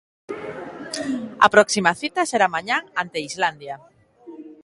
A 1.45 1.47
próxima 1.55 1.91
cita 2.01 2.29
será 2.31 2.47
mañá 2.55 2.77
ante 3.01 3.23
Islandia. 3.29 3.75